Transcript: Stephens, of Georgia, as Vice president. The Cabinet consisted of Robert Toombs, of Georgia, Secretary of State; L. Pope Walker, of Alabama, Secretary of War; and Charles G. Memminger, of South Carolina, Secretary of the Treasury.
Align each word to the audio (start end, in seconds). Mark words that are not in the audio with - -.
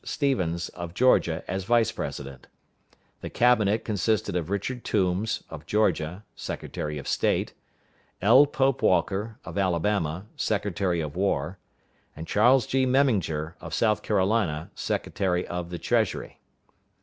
Stephens, 0.03 0.69
of 0.69 0.95
Georgia, 0.95 1.43
as 1.47 1.65
Vice 1.65 1.91
president. 1.91 2.47
The 3.19 3.29
Cabinet 3.29 3.85
consisted 3.85 4.35
of 4.35 4.49
Robert 4.49 4.83
Toombs, 4.83 5.43
of 5.51 5.67
Georgia, 5.67 6.23
Secretary 6.35 6.97
of 6.97 7.07
State; 7.07 7.53
L. 8.19 8.47
Pope 8.47 8.81
Walker, 8.81 9.37
of 9.45 9.59
Alabama, 9.59 10.25
Secretary 10.35 11.01
of 11.01 11.15
War; 11.15 11.59
and 12.15 12.25
Charles 12.25 12.65
G. 12.65 12.87
Memminger, 12.87 13.53
of 13.61 13.75
South 13.75 14.01
Carolina, 14.01 14.71
Secretary 14.73 15.45
of 15.45 15.69
the 15.69 15.77
Treasury. 15.77 16.39